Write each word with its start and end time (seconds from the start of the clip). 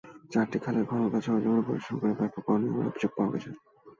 চারটি 0.31 0.57
খালের 0.63 0.85
খননকাজ 0.89 1.21
সরেজমিন 1.25 1.63
পরিদর্শন 1.67 1.95
করে 2.01 2.13
ব্যাপক 2.19 2.45
অনিয়মের 2.53 2.89
অভিযোগ 2.89 3.11
পাওয়া 3.15 3.31
গেছে। 3.33 3.49